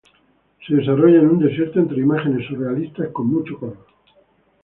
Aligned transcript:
Se 0.65 0.73
desarrolla 0.75 1.19
en 1.19 1.27
un 1.29 1.37
desierto 1.37 1.79
entre 1.79 1.99
imágenes 2.01 2.47
surrealistas 2.47 3.09
con 3.09 3.27
mucho 3.27 3.59
color. 3.59 3.77